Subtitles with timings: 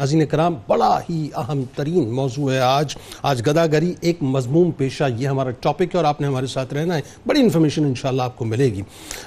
[0.00, 5.28] ناظرین کرام، بڑا ہی اہم ترین موضوع ہے آج۔ آج گداگری ایک مضمون پیشہ، یہ
[5.28, 8.44] ہمارا ٹاپک ہے اور آپ نے ہمارے ساتھ رہنا ہے۔ بڑی انفارمیشن انشاءاللہ آپ کو
[8.44, 8.82] ملے گی۔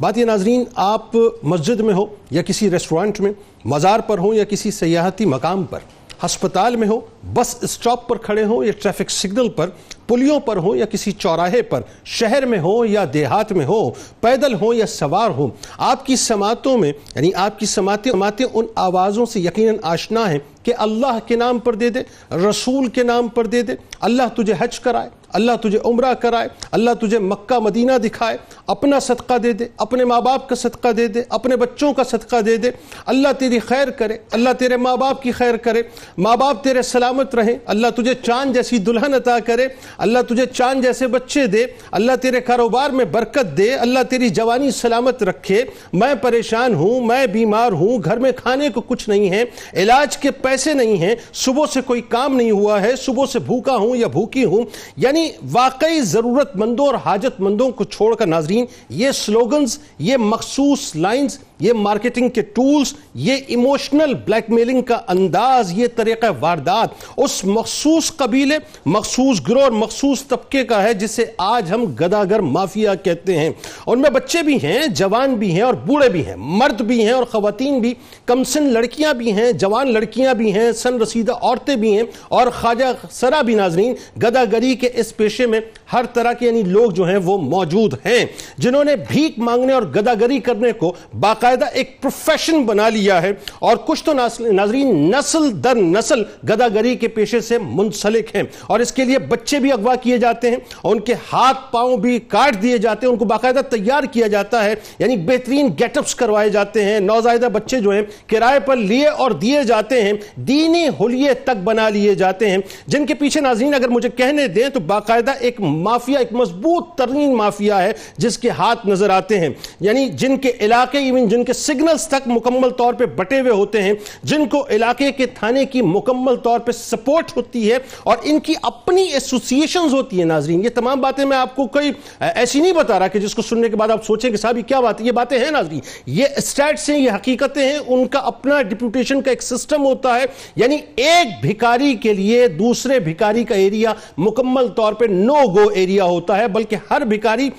[0.00, 3.32] بات یہ ناظرین، آپ مسجد میں ہو یا کسی ریسٹورنٹ میں
[3.64, 5.78] مزار پر ہو یا کسی سیاحتی مقام پر،
[6.24, 7.00] ہسپتال میں ہو،
[7.34, 9.70] بس اسٹاپ پر کھڑے ہوں یا ٹریفک سگنل پر،
[10.06, 13.90] پلیوں پر ہوں یا کسی چوراہے پر، شہر میں ہو یا دیہات میں ہو
[14.20, 15.48] پیدل ہوں یا سوار ہوں،
[15.78, 20.38] آپ کی سماعتوں میں یعنی آپ کی سماعتیں سماعتیں ان آوازوں سے یقیناً آشنا ہیں
[20.62, 22.00] کہ اللہ کے نام پر دے دے،
[22.36, 26.90] رسول کے نام پر دے دے۔ اللہ تجھے حج کرائے، اللہ تجھے عمرہ کرائے، اللہ
[27.00, 31.22] تجھے مکہ، مدینہ دکھائے، اپنا صدقہ دے دے، اپنے ماں باپ کا صدقہ دے دے،
[31.28, 32.70] اپنے بچوں کا صدقہ دے دے۔
[33.06, 35.82] اللہ تیری خیر کرے، اللہ تیرے ماں باپ کی خیر کرے۔
[36.18, 39.68] ماں باپ تیرے سلامت رہیں، اللہ تجھے چاند جیسی دلہن عطا کرے۔
[39.98, 44.70] اللہ تجھے چاند جیسے بچے دے۔ اللہ تیرے کاروبار میں برکت دے۔ اللہ تیری جوانی
[44.70, 49.44] سلامت رکھے۔ میں پریشان ہوں، میں بیمار ہوں، گھر میں کھانے کو کچھ نہیں ہے۔
[49.74, 53.76] علاج کے پیسے نہیں ہیں، صبح سے کوئی کام نہیں ہوا ہے، صبح سے بھوکا
[53.76, 54.64] ہوں یا بھوکی ہوں
[54.96, 60.96] یعنی واقعی ضرورت مندوں اور حاجت مندوں کو چھوڑ کر ناظرین، یہ سلوگنز، یہ مخصوص
[60.96, 67.44] لائنز، یہ مارکیٹنگ کے ٹولز، یہ ایموشنل بلیک میلنگ کا انداز، یہ طریقہ واردات اس
[67.44, 73.38] مخصوص قبیلے، مخصوص گروہ اور مخصوص طبقے کا ہے جسے آج ہم گداگر مافیا کہتے
[73.38, 73.50] ہیں۔
[73.86, 77.12] ان میں بچے بھی ہیں، جوان بھی ہیں اور بوڑھے بھی ہیں، مرد بھی ہیں
[77.12, 77.94] اور خواتین بھی
[78.26, 82.84] کمسن لڑکیاں بھی ہیں، جوان لڑکیاں بھی ہیں، سن رسیدہ عورتیں بھی ہیں اور خواجہ
[83.10, 85.60] سرا بھی ناظرین گداگری کے اس پیشے میں
[85.92, 88.24] ہر طرح کے یعنی لوگ جو ہیں وہ موجود ہیں،
[88.58, 93.76] جنہوں نے بھیک مانگنے اور گداگری کرنے کو باقاعدہ ایک پروفیشن بنا لیا ہے۔ اور
[93.76, 99.04] کچھ تو ناظرین، نسل در نسل گداگری کے پیشے سے منسلک ہیں۔ اور اس کے
[99.04, 102.78] لیے بچے بھی اغوا کیے جاتے ہیں، اور ان کے ہاتھ پاؤں بھی کاٹ دیے
[102.78, 106.84] جاتے ہیں، ان کو باقاعدہ تیار کیا جاتا ہے۔ یعنی بہترین گیٹ اپس کروائے جاتے
[106.84, 111.56] ہیں۔ نوزائیدہ بچے جو ہیں، کرائے پر لیے اور دیے جاتے ہیں، دینی حلیے تک
[111.64, 115.60] بنا لیے جاتے ہیں۔ جن کے پیچھے ناظرین اگر مجھے کہنے دیں تو باقاعدہ ایک
[115.82, 119.48] مافیا ایک مضبوط ترین مافیا ہے جس کے ہاتھ نظر آتے ہیں۔
[119.80, 123.82] یعنی جن کے علاقے ایون جن کے سگنلز تک مکمل طور پہ بٹے ہوئے ہوتے
[123.82, 123.92] ہیں،
[124.22, 128.54] جن کو علاقے کے تھانے کی مکمل طور پہ سپورٹ ہوتی ہے اور ان کی
[128.62, 132.98] اپنی ایسوسیشنز ہوتی ہیں، ناظرین۔ یہ تمام باتیں میں آپ کو کوئی ایسی نہیں بتا
[132.98, 135.06] رہا کہ جس کو سننے کے بعد آپ سوچیں کہ صاحب یہ کیا بات ہے؟
[135.06, 139.30] یہ باتیں ہیں، ناظرین۔ یہ اسٹیٹس ہیں، یہ حقیقتیں ہیں۔ ان کا اپنا ڈپوٹیشن کا
[139.30, 140.24] ایک سسٹم ہوتا ہے۔
[140.56, 146.04] یعنی ایک بھکاری کے لیے دوسرے بھکاری کا ایریا مکمل طور پہ نو گو ایریا
[146.04, 147.50] ہوتا ہے، بلکہ ہر بھکاری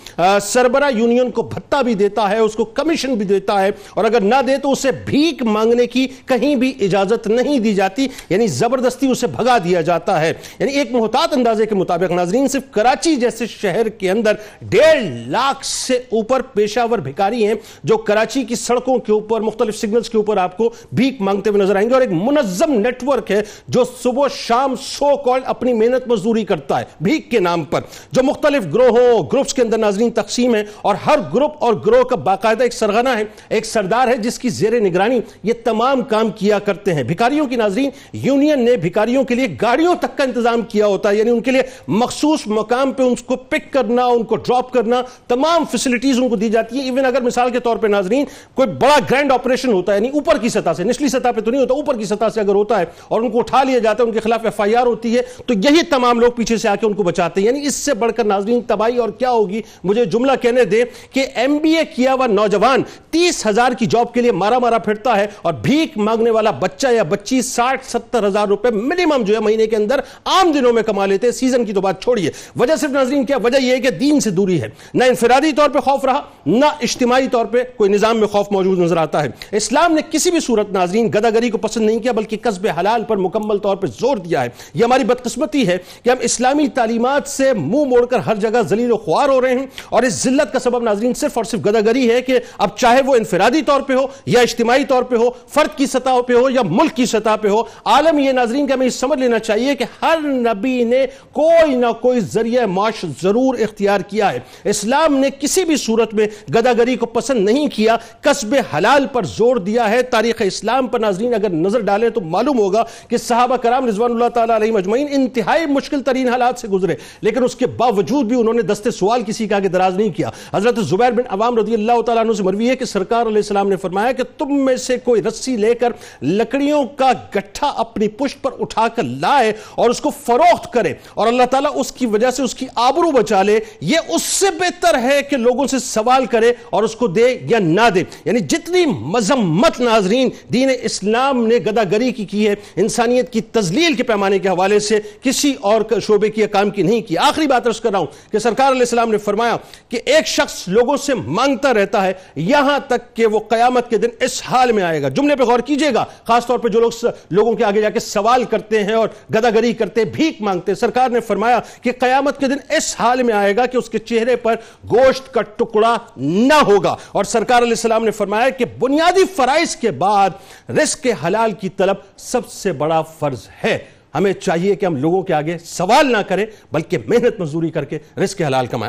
[0.41, 4.21] سربراہ یونین کو بھتہ بھی دیتا ہے، اس کو کمیشن بھی دیتا ہے۔ اور اگر
[4.21, 9.07] نہ دے تو اسے بھیک مانگنے کی کہیں بھی اجازت نہیں دی جاتی یعنی زبردستی
[9.07, 13.47] اسے بھگا دیا جاتا ہے۔ یعنی ایک محتاط اندازے کے مطابق، ناظرین، صرف کراچی جیسے
[13.47, 14.31] شہر کے اندر
[14.61, 17.53] ڈیڑھ لاکھ سے اوپر پیشاور بھکاری ہیں،
[17.83, 21.61] جو کراچی کی سڑکوں کے اوپر، مختلف سگنلز کے اوپر آپ کو بھیک مانگتے ہوئے
[21.61, 25.73] نظر آئیں گے۔ اور ایک منظم نیٹ ورک ہے، جو صبح شام سو کال اپنی
[25.73, 27.81] محنت مزدوری کرتا ہے، بھیک کے نام پر۔
[28.11, 32.15] جو مختلف گروہوں گروپس کے اندر ناظرین تقسیم ہے اور ہر گروپ اور گروہ کا
[32.15, 36.59] باقاعدہ ایک سرغنہ ہے، ایک سردار ہے جس کی زیر نگرانی یہ تمام کام کیا
[36.59, 40.87] کرتے ہیں۔ بھکاریوں کی ناظرین، یونین نے بھکاریوں کے لیے گاڑیوں تک کا انتظام کیا
[40.87, 44.35] ہوتا ہے یعنی ان کے لیے مخصوص مقام پہ ان کو پک کرنا، ان کو
[44.35, 47.87] ڈراپ کرنا، تمام فیسلٹیز ان کو دی جاتی ہیں۔ ایون اگر مثال کے طور پہ
[47.87, 51.41] ناظرین، کوئی بڑا گرینڈ آپریشن ہوتا ہے یعنی اوپر کی سطح سے، نچلی سطح پہ
[51.41, 53.79] تو نہیں ہوتا، اوپر کی سطح سے اگر ہوتا ہے اور ان کو اٹھا لیا
[53.79, 56.57] جاتا ہے، ان کے خلاف ایف آئی آر ہوتی ہے، تو یہی تمام لوگ پیچھے
[56.57, 59.09] سے آ کے ان کو بچاتے ہیں۔ یعنی اس سے بڑھ کر ناظرین، تباہی اور
[59.09, 63.71] کیا ہوگی؟ مجھے جملہ کہنے دے کہ ایم بی اے کیا ہوا نوجوان تیس ہزار
[63.71, 67.41] کی جاب کے لیے مارا مارا پھرتا ہے اور بھیک مانگنے والا بچہ یا بچی
[67.41, 71.27] ساٹھ ستر ہزار روپے منیمم جو ہے مہینے کے اندر عام دنوں میں کما لیتے
[71.27, 74.19] ہیں۔ سیزن کی تو بات چھوڑیے۔ وجہ صرف ناظرین، کیا وجہ یہ ہے کہ دین
[74.19, 78.19] سے دوری ہے؟ نہ انفرادی طور پہ خوف رہا، نہ اجتماعی طور پہ کوئی نظام
[78.19, 81.85] میں خوف موجود نظر آتا ہے۔ اسلام نے کسی بھی صورت ناظرین گداگری کو پسند
[81.85, 85.67] نہیں کیا، بلکہ قصب حلال پر مکمل طور پہ زور دیا ہے۔ یہ ہماری بدقسمتی
[85.67, 89.39] ہے کہ ہم اسلامی تعلیمات سے منہ موڑ کر ہر جگہ ذلیل و خوار ہو
[89.41, 92.77] رہے ہیں اور اس ذلت کا سبب ناظرین صرف اور صرف گداگری ہے کہ اب
[92.77, 96.33] چاہے وہ انفرادی طور پہ ہو یا اجتماعی طور پہ ہو، فرد کی سطح پہ
[96.33, 99.75] ہو یا ملک کی سطح پہ ہو، عالم یہ ناظرین کا ہمیں سمجھ لینا چاہیے
[99.75, 105.29] کہ ہر نبی نے کوئی نہ کوئی ذریعہ معاش ضرور اختیار کیا ہے۔ اسلام نے
[105.39, 110.01] کسی بھی صورت میں گداگری کو پسند نہیں کیا، قصب حلال پر زور دیا ہے۔
[110.11, 114.29] تاریخ اسلام پر ناظرین اگر نظر ڈالیں تو معلوم ہوگا کہ صحابہ کرام رضوان اللہ
[114.33, 118.39] تعالیٰ علیہ مجمعین انتہائی مشکل ترین حالات سے گزرے، لیکن اس کے کے باوجود بھی
[118.39, 121.73] انہوں نے دستے سوال کسی کے آگے دراز نہیں کیا۔ حضرت زبیر بن عوام رضی
[121.73, 124.75] اللہ تعالیٰ عنہ سے مروی ہے کہ سرکار علیہ السلام نے فرمایا کہ تم میں
[124.75, 125.89] سے کوئی رسی لے کر
[126.21, 131.27] لکڑیوں کا گٹھا اپنی پشت پر اٹھا کر لائے اور اس کو فروخت کرے اور
[131.27, 134.99] اللہ تعالیٰ اس کی وجہ سے اس کی آبرو بچا لے، یہ اس سے بہتر
[134.99, 138.85] ہے کہ لوگوں سے سوال کرے اور اس کو دے یا نہ دے۔ یعنی جتنی
[138.85, 144.49] مذمت ناظرین دین اسلام نے گداگری کی کی ہے، انسانیت کی تزلیل کے پیمانے کے
[144.49, 147.99] حوالے سے کسی اور شعبے کی کام کی نہیں کی۔ آخری بات رس کر رہا
[147.99, 149.57] ہوں کہ سرکار علیہ السلام نے فرمایا
[149.89, 154.07] کہ ایک شخص لوگوں سے مانگتا رہتا ہے، یہاں تک کہ وہ قیامت کے دن
[154.19, 157.05] اس حال میں آئے گا۔ جملے پہ غور کیجیے گا، خاص طور پہ جو لوگ
[157.31, 160.79] لوگوں کے آگے جا کے سوال کرتے ہیں اور گداگری کرتے ہیں، بھیک مانگتے ہیں۔
[160.79, 163.97] سرکار نے فرمایا کہ قیامت کے دن اس حال میں آئے گا کہ اس کے
[163.97, 164.55] چہرے پر
[164.91, 169.91] گوشت کا ٹکڑا نہ ہوگا۔ اور سرکار علیہ السلام نے فرمایا کہ بنیادی فرائض کے
[169.91, 170.29] بعد
[170.69, 173.77] رزق حلال کی طلب سب سے بڑا فرض ہے۔
[174.15, 177.99] ہمیں چاہیے کہ ہم لوگوں کے آگے سوال نہ کریں، بلکہ محنت مزدوری کر کے
[178.17, 178.81] رزق حلال کمائیں۔